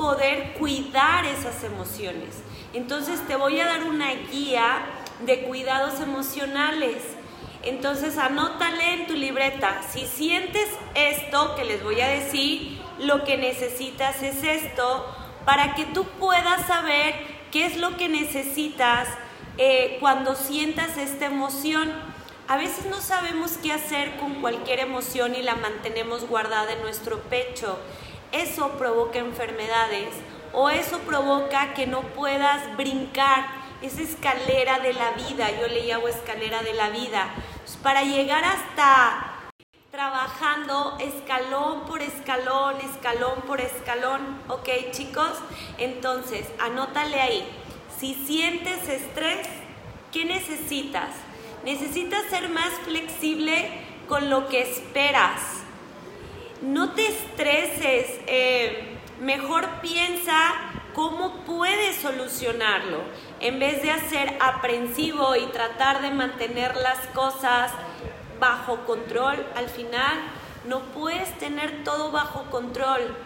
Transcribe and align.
poder 0.00 0.54
cuidar 0.54 1.26
esas 1.26 1.62
emociones. 1.62 2.42
Entonces 2.72 3.20
te 3.28 3.36
voy 3.36 3.60
a 3.60 3.66
dar 3.66 3.84
una 3.84 4.10
guía 4.14 4.78
de 5.26 5.42
cuidados 5.42 6.00
emocionales. 6.00 7.02
Entonces 7.62 8.16
anótale 8.16 8.94
en 8.94 9.06
tu 9.06 9.12
libreta, 9.12 9.82
si 9.92 10.06
sientes 10.06 10.66
esto 10.94 11.54
que 11.54 11.66
les 11.66 11.84
voy 11.84 12.00
a 12.00 12.08
decir, 12.08 12.80
lo 12.98 13.24
que 13.24 13.36
necesitas 13.36 14.22
es 14.22 14.42
esto, 14.42 15.04
para 15.44 15.74
que 15.74 15.84
tú 15.84 16.04
puedas 16.18 16.66
saber 16.66 17.14
qué 17.52 17.66
es 17.66 17.76
lo 17.76 17.98
que 17.98 18.08
necesitas 18.08 19.06
eh, 19.58 19.98
cuando 20.00 20.34
sientas 20.34 20.96
esta 20.96 21.26
emoción. 21.26 21.92
A 22.48 22.56
veces 22.56 22.86
no 22.86 23.02
sabemos 23.02 23.58
qué 23.62 23.74
hacer 23.74 24.16
con 24.16 24.40
cualquier 24.40 24.80
emoción 24.80 25.34
y 25.34 25.42
la 25.42 25.56
mantenemos 25.56 26.26
guardada 26.26 26.72
en 26.72 26.80
nuestro 26.80 27.20
pecho. 27.24 27.78
Eso 28.32 28.70
provoca 28.78 29.18
enfermedades 29.18 30.14
o 30.52 30.68
eso 30.68 30.98
provoca 31.00 31.74
que 31.74 31.86
no 31.86 32.02
puedas 32.02 32.76
brincar 32.76 33.46
esa 33.82 34.02
escalera 34.02 34.78
de 34.78 34.92
la 34.92 35.12
vida. 35.12 35.50
Yo 35.60 35.68
le 35.68 35.86
llamo 35.86 36.08
escalera 36.08 36.62
de 36.62 36.74
la 36.74 36.90
vida. 36.90 37.28
Pues, 37.58 37.76
para 37.76 38.02
llegar 38.02 38.44
hasta 38.44 39.36
trabajando 39.90 40.96
escalón 41.00 41.84
por 41.86 42.00
escalón, 42.00 42.76
escalón 42.80 43.42
por 43.46 43.60
escalón. 43.60 44.20
¿Ok, 44.48 44.68
chicos? 44.92 45.32
Entonces, 45.78 46.46
anótale 46.60 47.20
ahí. 47.20 47.44
Si 47.98 48.14
sientes 48.14 48.88
estrés, 48.88 49.48
¿qué 50.12 50.24
necesitas? 50.24 51.10
Necesitas 51.64 52.22
ser 52.30 52.48
más 52.48 52.72
flexible 52.84 53.70
con 54.08 54.30
lo 54.30 54.48
que 54.48 54.62
esperas. 54.62 55.59
No 56.62 56.92
te 56.92 57.06
estreses. 57.06 58.20
Eh, 58.26 58.98
mejor 59.20 59.66
piensa 59.80 60.52
cómo 60.94 61.36
puedes 61.46 61.96
solucionarlo. 61.96 62.98
En 63.40 63.58
vez 63.58 63.82
de 63.82 63.90
hacer 63.90 64.36
aprensivo 64.40 65.36
y 65.36 65.46
tratar 65.46 66.02
de 66.02 66.10
mantener 66.10 66.76
las 66.76 66.98
cosas 67.14 67.72
bajo 68.38 68.84
control, 68.86 69.46
al 69.56 69.68
final 69.68 70.18
no 70.66 70.80
puedes 70.92 71.36
tener 71.38 71.82
todo 71.84 72.10
bajo 72.10 72.50
control. 72.50 73.16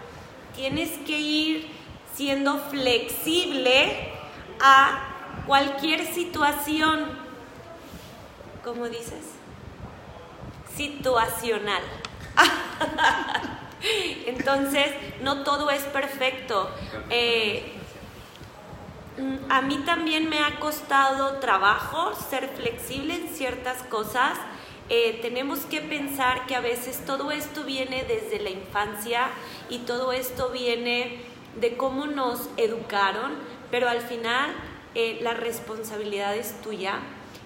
Tienes 0.54 0.90
que 1.04 1.18
ir 1.18 1.70
siendo 2.14 2.58
flexible 2.58 4.12
a 4.60 5.42
cualquier 5.46 6.06
situación. 6.06 7.06
¿Cómo 8.62 8.88
dices? 8.88 9.32
Situacional. 10.76 11.82
Entonces, 14.26 14.86
no 15.22 15.42
todo 15.42 15.70
es 15.70 15.82
perfecto. 15.84 16.70
Eh, 17.10 17.72
a 19.48 19.62
mí 19.62 19.78
también 19.84 20.28
me 20.28 20.40
ha 20.40 20.58
costado 20.58 21.38
trabajo 21.38 22.12
ser 22.28 22.48
flexible 22.48 23.14
en 23.14 23.28
ciertas 23.28 23.82
cosas 23.84 24.38
eh, 24.90 25.18
tenemos 25.22 25.60
que 25.60 25.80
pensar 25.80 26.46
que 26.46 26.54
a 26.54 26.60
veces 26.60 27.06
todo 27.06 27.30
esto 27.30 27.64
viene 27.64 28.04
desde 28.04 28.38
la 28.38 28.50
infancia 28.50 29.28
y 29.70 29.78
todo 29.78 30.12
esto 30.12 30.50
viene 30.50 31.20
de 31.58 31.76
cómo 31.78 32.06
nos 32.06 32.50
educaron, 32.58 33.32
pero 33.70 33.88
al 33.88 34.02
final 34.02 34.50
eh, 34.94 35.20
la 35.22 35.32
responsabilidad 35.32 36.36
es 36.36 36.60
tuya 36.60 36.98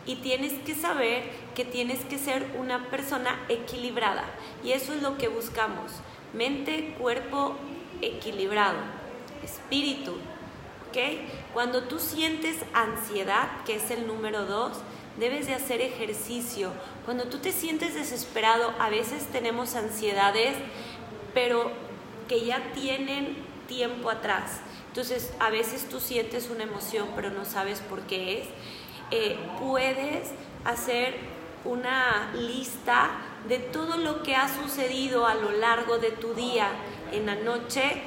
y 0.08 0.16
tienes 0.16 0.54
que 0.64 0.74
saber 0.74 1.22
que 1.54 1.66
tienes 1.66 2.00
que 2.06 2.18
ser 2.18 2.44
una 2.58 2.86
persona 2.88 3.38
equilibrada 3.50 4.24
y 4.64 4.72
eso 4.72 4.94
es 4.94 5.02
lo 5.02 5.18
que 5.18 5.28
buscamos, 5.28 5.92
mente, 6.32 6.96
cuerpo 6.98 7.54
equilibrado, 8.00 8.78
espíritu, 9.44 10.12
¿ok? 10.88 10.98
Cuando 11.52 11.84
tú 11.84 11.98
sientes 11.98 12.56
ansiedad, 12.72 13.48
que 13.66 13.76
es 13.76 13.90
el 13.90 14.06
número 14.06 14.46
dos, 14.46 14.78
debes 15.18 15.46
de 15.46 15.54
hacer 15.54 15.82
ejercicio. 15.82 16.70
Cuando 17.04 17.24
tú 17.24 17.38
te 17.38 17.52
sientes 17.52 17.94
desesperado, 17.94 18.72
a 18.78 18.88
veces 18.88 19.26
tenemos 19.26 19.74
ansiedades, 19.74 20.56
pero 21.34 21.70
que 22.28 22.46
ya 22.46 22.72
tienen 22.72 23.36
tiempo 23.66 24.08
atrás. 24.08 24.60
Entonces, 24.86 25.32
a 25.38 25.50
veces 25.50 25.88
tú 25.88 26.00
sientes 26.00 26.48
una 26.50 26.64
emoción, 26.64 27.08
pero 27.14 27.30
no 27.30 27.44
sabes 27.44 27.80
por 27.80 28.00
qué 28.02 28.40
es. 28.40 28.48
Eh, 29.10 29.38
puedes 29.60 30.30
hacer 30.64 31.14
una 31.64 32.30
lista 32.34 33.10
de 33.48 33.58
todo 33.58 33.96
lo 33.96 34.22
que 34.22 34.36
ha 34.36 34.48
sucedido 34.48 35.26
a 35.26 35.34
lo 35.34 35.52
largo 35.52 35.98
de 35.98 36.10
tu 36.10 36.34
día. 36.34 36.68
En 37.12 37.26
la 37.26 37.36
noche, 37.36 38.02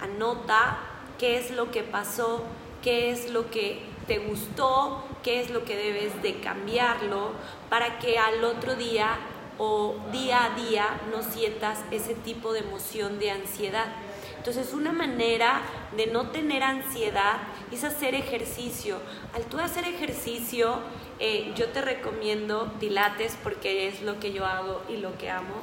anota 0.00 0.78
qué 1.18 1.38
es 1.38 1.50
lo 1.50 1.70
que 1.70 1.82
pasó, 1.82 2.44
qué 2.82 3.10
es 3.10 3.30
lo 3.30 3.50
que 3.50 3.82
te 4.06 4.18
gustó, 4.18 5.04
qué 5.22 5.40
es 5.40 5.50
lo 5.50 5.64
que 5.64 5.76
debes 5.76 6.22
de 6.22 6.40
cambiarlo 6.40 7.32
para 7.70 7.98
que 7.98 8.18
al 8.18 8.44
otro 8.44 8.74
día 8.74 9.16
o 9.58 9.96
día 10.12 10.44
a 10.44 10.50
día 10.50 11.00
no 11.10 11.22
sientas 11.22 11.80
ese 11.90 12.14
tipo 12.14 12.52
de 12.52 12.60
emoción 12.60 13.18
de 13.18 13.30
ansiedad. 13.30 13.86
Entonces 14.46 14.74
una 14.74 14.92
manera 14.92 15.62
de 15.96 16.06
no 16.08 16.28
tener 16.28 16.62
ansiedad 16.62 17.38
es 17.72 17.82
hacer 17.82 18.14
ejercicio. 18.14 18.98
Al 19.32 19.44
tú 19.44 19.58
hacer 19.58 19.86
ejercicio, 19.86 20.80
eh, 21.18 21.54
yo 21.56 21.70
te 21.70 21.80
recomiendo 21.80 22.70
pilates 22.78 23.38
porque 23.42 23.88
es 23.88 24.02
lo 24.02 24.20
que 24.20 24.34
yo 24.34 24.44
hago 24.44 24.82
y 24.86 24.98
lo 24.98 25.16
que 25.16 25.30
amo. 25.30 25.54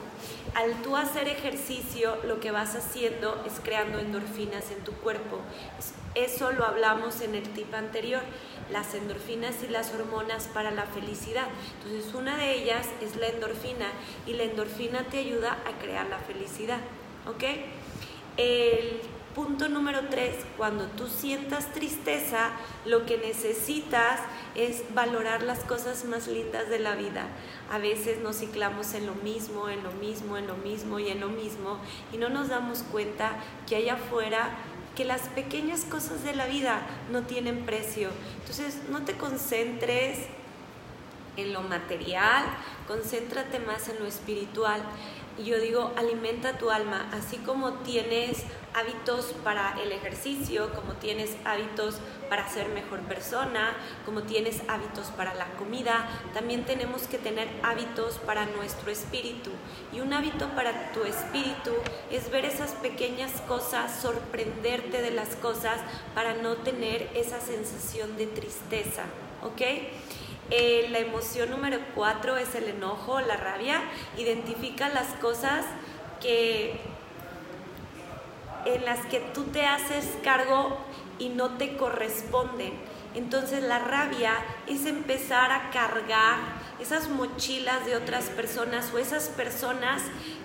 Al 0.56 0.82
tú 0.82 0.98
hacer 0.98 1.28
ejercicio, 1.28 2.18
lo 2.26 2.40
que 2.40 2.50
vas 2.50 2.76
haciendo 2.76 3.44
es 3.46 3.60
creando 3.60 4.00
endorfinas 4.00 4.72
en 4.72 4.84
tu 4.84 4.94
cuerpo. 4.94 5.38
Eso 6.16 6.52
lo 6.52 6.66
hablamos 6.66 7.22
en 7.22 7.36
el 7.36 7.48
tip 7.54 7.72
anterior, 7.76 8.24
las 8.72 8.96
endorfinas 8.96 9.62
y 9.64 9.68
las 9.68 9.94
hormonas 9.94 10.48
para 10.48 10.72
la 10.72 10.88
felicidad. 10.88 11.46
Entonces 11.84 12.16
una 12.16 12.36
de 12.36 12.56
ellas 12.56 12.88
es 13.00 13.16
la 13.16 13.28
endorfina 13.28 13.92
y 14.26 14.34
la 14.34 14.42
endorfina 14.42 15.04
te 15.04 15.20
ayuda 15.20 15.60
a 15.68 15.80
crear 15.80 16.08
la 16.08 16.18
felicidad. 16.18 16.80
¿Ok? 17.28 17.44
El 18.38 19.02
punto 19.36 19.70
número 19.70 20.02
tres, 20.10 20.36
cuando 20.58 20.86
tú 20.88 21.08
sientas 21.08 21.72
tristeza, 21.74 22.52
lo 22.86 23.06
que 23.06 23.18
necesitas 23.18 24.20
es 24.56 24.84
valorar 24.94 25.44
las 25.44 25.60
cosas 25.60 26.06
más 26.06 26.28
lindas 26.28 26.70
de 26.70 26.80
la 26.80 26.96
vida. 26.96 27.28
A 27.72 27.78
veces 27.78 28.20
nos 28.20 28.38
ciclamos 28.38 28.94
en 28.94 29.06
lo 29.06 29.16
mismo, 29.16 29.70
en 29.70 29.84
lo 29.84 29.92
mismo, 29.94 30.38
en 30.38 30.48
lo 30.48 30.56
mismo 30.56 31.00
y 31.00 31.10
en 31.10 31.22
lo 31.22 31.30
mismo 31.30 31.80
y 32.12 32.18
no 32.18 32.30
nos 32.30 32.50
damos 32.50 32.84
cuenta 32.84 33.32
que 33.68 33.78
allá 33.78 33.94
afuera 33.94 34.52
que 34.96 35.06
las 35.06 35.22
pequeñas 35.30 35.86
cosas 35.86 36.24
de 36.24 36.36
la 36.36 36.48
vida 36.48 36.82
no 37.12 37.24
tienen 37.24 37.66
precio. 37.66 38.10
Entonces, 38.42 38.82
no 38.90 39.04
te 39.04 39.14
concentres 39.14 40.20
en 41.38 41.54
lo 41.54 41.62
material, 41.62 42.44
concéntrate 42.88 43.60
más 43.60 43.88
en 43.88 44.00
lo 44.00 44.06
espiritual. 44.06 44.84
Y 45.42 45.46
yo 45.46 45.60
digo, 45.60 45.92
alimenta 45.96 46.60
tu 46.60 46.70
alma, 46.70 47.10
así 47.12 47.38
como 47.38 47.74
tienes 47.80 48.44
hábitos 48.76 49.34
para 49.44 49.76
el 49.82 49.92
ejercicio, 49.92 50.72
como 50.76 50.94
tienes 50.94 51.36
hábitos 51.46 51.98
para 52.30 52.48
ser 52.48 52.70
mejor 52.70 53.00
persona, 53.00 53.76
como 54.06 54.22
tienes 54.22 54.62
hábitos 54.68 55.08
para 55.08 55.34
la 55.34 55.48
comida, 55.54 56.08
también 56.36 56.64
tenemos 56.64 57.04
que 57.04 57.18
tener 57.18 57.48
hábitos 57.64 58.20
para 58.20 58.46
nuestro 58.46 58.92
espíritu. 58.92 59.50
Y 59.92 60.02
un 60.02 60.14
hábito 60.14 60.48
para 60.50 60.92
tu 60.92 61.06
espíritu 61.06 61.72
es 62.12 62.30
ver 62.30 62.46
esas 62.46 62.74
pequeñas 62.74 63.32
cosas, 63.48 64.00
sorprenderte 64.00 65.02
de 65.02 65.12
las 65.12 65.36
cosas 65.38 65.82
para 66.14 66.36
no 66.36 66.58
tener 66.58 67.10
esa 67.16 67.42
sensación 67.42 68.16
de 68.16 68.28
tristeza, 68.28 69.06
¿ok? 69.44 69.62
Eh, 70.50 70.88
la 70.90 71.00
emoción 71.00 71.50
número 71.52 71.78
cuatro 71.96 72.38
es 72.38 72.56
el 72.56 72.66
enojo, 72.66 73.22
la 73.22 73.38
rabia. 73.38 73.82
Identifica 74.18 74.90
las 74.90 75.08
cosas 75.22 75.66
que 76.20 76.80
en 78.66 78.86
las 78.86 79.06
que 79.08 79.20
tú 79.20 79.46
te 79.46 79.66
haces 79.66 80.06
cargo 80.24 80.78
y 81.20 81.30
no 81.30 81.58
te 81.58 81.78
corresponden. 81.78 82.74
Entonces 83.14 83.64
la 83.64 83.80
rabia 83.80 84.34
es 84.68 84.86
empezar 84.86 85.52
a 85.52 85.70
cargar 85.72 86.38
esas 86.80 87.10
mochilas 87.10 87.86
de 87.86 87.96
otras 87.96 88.26
personas 88.26 88.92
o 88.94 88.98
esas 88.98 89.30
personas 89.30 90.02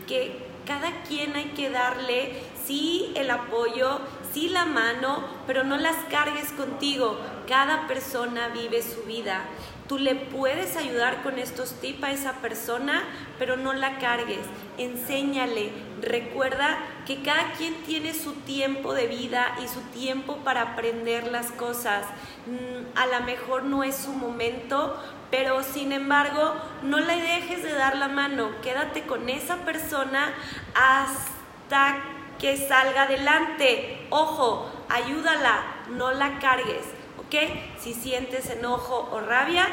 que 0.06 0.44
cada 0.66 1.02
quien 1.02 1.36
hay 1.36 1.50
que 1.50 1.70
darle 1.70 2.42
sí 2.66 3.12
el 3.14 3.30
apoyo, 3.30 4.00
sí 4.32 4.48
la 4.48 4.66
mano, 4.66 5.24
pero 5.46 5.62
no 5.62 5.76
las 5.76 5.96
cargues 6.10 6.50
contigo. 6.52 7.18
Cada 7.46 7.86
persona 7.86 8.48
vive 8.48 8.82
su 8.82 9.04
vida. 9.04 9.44
Tú 9.88 9.98
le 9.98 10.16
puedes 10.16 10.76
ayudar 10.76 11.22
con 11.22 11.38
estos 11.38 11.80
tips 11.80 12.02
a 12.02 12.10
esa 12.10 12.32
persona, 12.34 13.04
pero 13.38 13.56
no 13.56 13.72
la 13.72 13.98
cargues. 13.98 14.44
Enséñale. 14.78 15.70
Recuerda 16.02 16.78
que 17.06 17.22
cada 17.22 17.52
quien 17.52 17.74
tiene 17.84 18.12
su 18.12 18.32
tiempo 18.32 18.94
de 18.94 19.06
vida 19.06 19.56
y 19.62 19.68
su 19.68 19.80
tiempo 19.92 20.38
para 20.38 20.62
aprender 20.62 21.28
las 21.28 21.52
cosas. 21.52 22.04
Mm, 22.46 22.98
a 22.98 23.06
lo 23.06 23.24
mejor 23.24 23.62
no 23.62 23.84
es 23.84 23.96
su 23.96 24.12
momento, 24.12 25.00
pero 25.30 25.62
sin 25.62 25.92
embargo, 25.92 26.54
no 26.82 26.98
le 26.98 27.20
dejes 27.20 27.62
de 27.62 27.72
dar 27.72 27.96
la 27.96 28.08
mano. 28.08 28.50
Quédate 28.62 29.02
con 29.02 29.28
esa 29.28 29.56
persona 29.58 30.34
hasta 30.74 31.96
que 32.38 32.56
salga 32.56 33.02
adelante. 33.02 34.06
Ojo, 34.10 34.70
ayúdala, 34.88 35.62
no 35.90 36.12
la 36.12 36.38
cargues, 36.38 36.84
¿ok? 37.26 37.34
Si 37.78 37.94
sientes 37.94 38.50
enojo 38.50 39.08
o 39.12 39.20
rabia, 39.20 39.66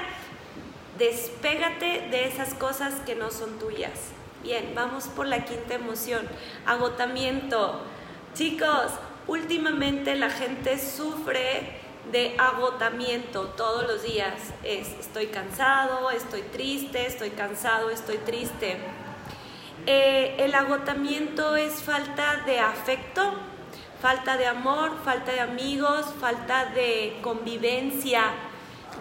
despégate 0.97 2.07
de 2.09 2.27
esas 2.27 2.53
cosas 2.53 2.93
que 3.05 3.15
no 3.15 3.31
son 3.31 3.59
tuyas. 3.59 4.11
Bien, 4.43 4.73
vamos 4.75 5.07
por 5.07 5.25
la 5.25 5.45
quinta 5.45 5.75
emoción, 5.75 6.27
agotamiento. 6.65 7.79
Chicos, 8.33 8.91
últimamente 9.27 10.15
la 10.15 10.29
gente 10.29 10.77
sufre 10.77 11.79
de 12.11 12.35
agotamiento 12.37 13.45
todos 13.55 13.87
los 13.87 14.03
días. 14.03 14.33
Es, 14.63 14.89
estoy 14.99 15.27
cansado, 15.27 16.11
estoy 16.11 16.41
triste, 16.41 17.05
estoy 17.05 17.29
cansado, 17.29 17.89
estoy 17.89 18.17
triste. 18.17 18.77
Eh, 19.85 20.35
el 20.39 20.55
agotamiento 20.55 21.55
es 21.55 21.81
falta 21.83 22.43
de 22.45 22.59
afecto, 22.59 23.33
falta 24.03 24.35
de 24.35 24.45
amor, 24.45 24.91
falta 25.05 25.31
de 25.31 25.39
amigos, 25.39 26.05
falta 26.19 26.65
de 26.65 27.17
convivencia. 27.21 28.33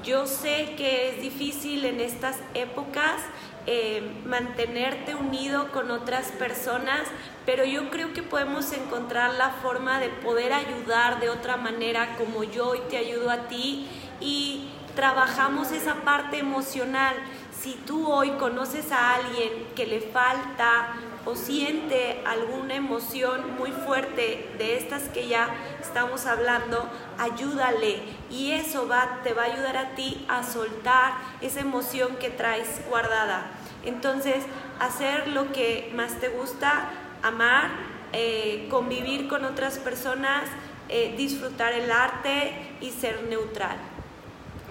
Yo 0.05 0.29
sé 0.29 0.75
que 0.77 1.09
es 1.09 1.21
difícil 1.21 1.85
en 1.85 1.99
estas 1.99 2.37
épocas 2.55 3.21
eh, 3.67 4.23
mantenerte 4.25 5.17
unido 5.17 5.73
con 5.73 5.91
otras 5.91 6.29
personas, 6.29 7.01
pero 7.45 7.65
yo 7.65 7.91
creo 7.91 8.13
que 8.13 8.23
podemos 8.23 8.73
encontrar 8.73 9.35
la 9.35 9.51
forma 9.51 9.99
de 9.99 10.09
poder 10.09 10.53
ayudar 10.53 11.19
de 11.19 11.31
otra 11.31 11.57
manera 11.57 12.17
como 12.17 12.45
yo 12.45 12.69
hoy 12.69 12.81
te 12.89 12.97
ayudo 12.97 13.29
a 13.33 13.49
ti 13.49 13.89
y 14.21 14.69
trabajamos 14.95 15.73
esa 15.73 15.97
parte 15.97 16.39
emocional. 16.39 17.17
Si 17.61 17.73
tú 17.75 18.07
hoy 18.07 18.31
conoces 18.39 18.93
a 18.93 19.15
alguien 19.15 19.67
que 19.75 19.85
le 19.85 20.01
falta 20.01 20.95
o 21.25 21.37
siente 21.37 22.21
alguna 22.25 22.75
emoción 22.75 23.57
muy 23.57 23.71
fuerte 23.71 24.51
de 24.59 24.77
estas 24.77 25.05
que 25.05 25.29
ya 25.29 25.49
estamos 25.81 26.27
hablando, 26.27 26.89
ayúdale 27.19 28.01
y 28.31 28.53
eso 28.53 28.89
va, 28.89 29.21
te 29.23 29.33
va 29.33 29.43
a 29.43 29.47
ayudar 29.47 29.77
a 29.77 29.95
ti 29.95 30.25
a 30.29 30.43
soltar 30.43 31.15
esa 31.41 31.61
emoción 31.61 32.17
que 32.17 32.31
traes 32.31 32.81
guardada. 32.89 33.51
Entonces, 33.85 34.45
hacer 34.81 35.29
lo 35.29 35.53
que 35.53 35.93
más 35.95 36.19
te 36.19 36.29
gusta, 36.29 36.91
amar, 37.23 37.71
eh, 38.13 38.67
convivir 38.71 39.29
con 39.29 39.45
otras 39.45 39.79
personas, 39.79 40.45
eh, 40.89 41.15
disfrutar 41.17 41.73
el 41.73 41.91
arte 41.91 42.53
y 42.81 42.91
ser 42.91 43.23
neutral. 43.25 43.77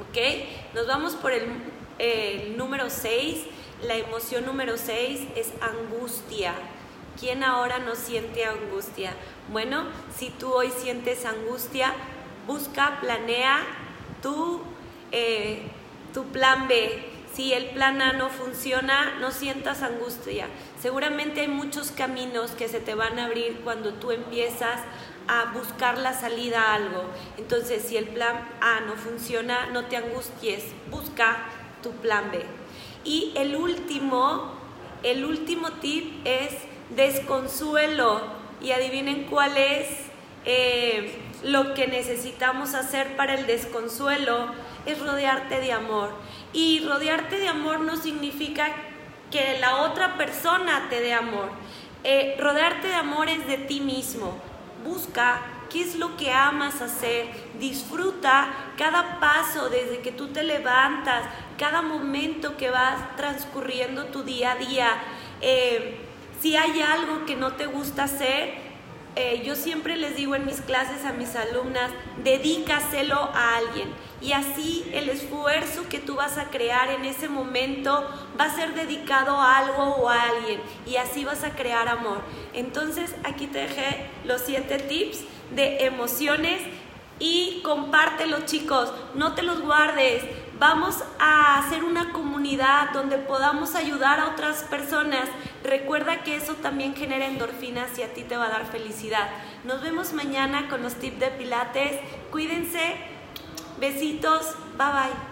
¿Ok? 0.01 0.17
Nos 0.75 0.87
vamos 0.87 1.13
por 1.15 1.31
el, 1.31 1.45
el 1.97 2.57
número 2.57 2.89
6 2.89 3.45
la 3.83 3.95
emoción 3.95 4.45
número 4.45 4.77
6 4.77 5.21
es 5.35 5.51
angustia. 5.61 6.53
¿Quién 7.19 7.43
ahora 7.43 7.79
no 7.79 7.95
siente 7.95 8.45
angustia? 8.45 9.13
Bueno, 9.51 9.85
si 10.15 10.29
tú 10.29 10.53
hoy 10.53 10.71
sientes 10.71 11.25
angustia, 11.25 11.93
busca, 12.47 12.99
planea 13.01 13.59
tu, 14.21 14.61
eh, 15.11 15.63
tu 16.13 16.25
plan 16.25 16.67
B. 16.67 17.07
Si 17.33 17.53
el 17.53 17.69
plan 17.69 18.01
A 18.01 18.13
no 18.13 18.29
funciona, 18.29 19.17
no 19.19 19.31
sientas 19.31 19.81
angustia. 19.81 20.47
Seguramente 20.81 21.41
hay 21.41 21.47
muchos 21.47 21.91
caminos 21.91 22.51
que 22.51 22.67
se 22.67 22.79
te 22.79 22.93
van 22.93 23.19
a 23.19 23.25
abrir 23.25 23.61
cuando 23.63 23.93
tú 23.93 24.11
empiezas 24.11 24.81
a 25.27 25.51
buscar 25.53 25.97
la 25.97 26.13
salida 26.13 26.61
a 26.61 26.75
algo. 26.75 27.05
Entonces, 27.37 27.83
si 27.83 27.97
el 27.97 28.07
plan 28.07 28.49
A 28.59 28.81
no 28.81 28.95
funciona, 28.95 29.67
no 29.67 29.85
te 29.85 29.97
angusties, 29.97 30.65
busca 30.89 31.45
tu 31.81 31.91
plan 31.91 32.31
B. 32.31 32.45
Y 33.03 33.33
el 33.35 33.55
último, 33.55 34.51
el 35.03 35.25
último 35.25 35.71
tip 35.73 36.25
es 36.25 36.53
desconsuelo. 36.95 38.21
Y 38.61 38.71
adivinen 38.71 39.25
cuál 39.25 39.57
es 39.57 39.87
eh, 40.45 41.19
lo 41.43 41.73
que 41.73 41.87
necesitamos 41.87 42.75
hacer 42.75 43.15
para 43.15 43.35
el 43.35 43.47
desconsuelo. 43.47 44.47
Es 44.85 44.99
rodearte 44.99 45.59
de 45.59 45.71
amor. 45.71 46.11
Y 46.53 46.85
rodearte 46.85 47.37
de 47.37 47.47
amor 47.47 47.79
no 47.81 47.95
significa 47.95 48.67
que 49.31 49.57
la 49.59 49.83
otra 49.83 50.17
persona 50.17 50.87
te 50.89 50.99
dé 50.99 51.13
amor. 51.13 51.49
Eh, 52.03 52.35
rodearte 52.39 52.87
de 52.87 52.95
amor 52.95 53.29
es 53.29 53.47
de 53.47 53.57
ti 53.57 53.79
mismo. 53.79 54.37
Busca 54.83 55.41
qué 55.71 55.81
es 55.81 55.95
lo 55.95 56.17
que 56.17 56.31
amas 56.31 56.81
hacer. 56.81 57.27
Disfruta 57.59 58.49
cada 58.77 59.19
paso 59.19 59.69
desde 59.69 59.99
que 59.99 60.11
tú 60.11 60.27
te 60.27 60.43
levantas, 60.43 61.23
cada 61.57 61.81
momento 61.81 62.57
que 62.57 62.69
vas 62.69 63.15
transcurriendo 63.15 64.05
tu 64.05 64.23
día 64.23 64.51
a 64.51 64.55
día. 64.55 64.89
Eh, 65.41 65.99
si 66.41 66.55
hay 66.55 66.81
algo 66.81 67.25
que 67.25 67.35
no 67.35 67.53
te 67.53 67.67
gusta 67.67 68.03
hacer, 68.03 68.71
eh, 69.15 69.43
yo 69.45 69.55
siempre 69.55 69.97
les 69.97 70.15
digo 70.15 70.35
en 70.35 70.45
mis 70.45 70.61
clases 70.61 71.03
a 71.03 71.11
mis 71.11 71.35
alumnas, 71.35 71.91
dedícaselo 72.23 73.17
a 73.17 73.57
alguien. 73.57 73.89
Y 74.21 74.33
así 74.33 74.89
el 74.93 75.09
esfuerzo 75.09 75.89
que 75.89 75.99
tú 75.99 76.15
vas 76.15 76.37
a 76.37 76.45
crear 76.45 76.89
en 76.91 77.05
ese 77.05 77.27
momento 77.27 78.07
va 78.39 78.45
a 78.45 78.55
ser 78.55 78.73
dedicado 78.73 79.35
a 79.35 79.57
algo 79.57 79.83
o 79.95 80.09
a 80.09 80.21
alguien. 80.21 80.61
Y 80.85 80.95
así 80.95 81.25
vas 81.25 81.43
a 81.43 81.55
crear 81.55 81.87
amor. 81.87 82.21
Entonces 82.53 83.15
aquí 83.23 83.47
te 83.47 83.59
dejé 83.59 84.05
los 84.25 84.41
siete 84.41 84.77
tips 84.77 85.25
de 85.55 85.85
emociones 85.85 86.61
y 87.19 87.61
compártelo 87.63 88.45
chicos, 88.45 88.91
no 89.13 89.33
te 89.33 89.43
los 89.43 89.61
guardes. 89.61 90.23
Vamos 90.59 91.03
a 91.19 91.59
hacer 91.59 91.83
una 91.83 92.13
comunidad 92.13 92.91
donde 92.91 93.17
podamos 93.17 93.75
ayudar 93.75 94.19
a 94.19 94.27
otras 94.27 94.63
personas. 94.63 95.27
Recuerda 95.63 96.23
que 96.23 96.35
eso 96.35 96.53
también 96.55 96.95
genera 96.95 97.27
endorfinas 97.27 97.97
y 97.97 98.03
a 98.03 98.13
ti 98.13 98.23
te 98.23 98.37
va 98.37 98.45
a 98.45 98.49
dar 98.49 98.65
felicidad. 98.65 99.29
Nos 99.63 99.81
vemos 99.81 100.13
mañana 100.13 100.67
con 100.69 100.83
los 100.83 100.95
tips 100.95 101.19
de 101.19 101.27
Pilates. 101.27 101.99
Cuídense. 102.31 102.95
Besitos. 103.79 104.55
Bye 104.77 104.87
bye. 104.87 105.30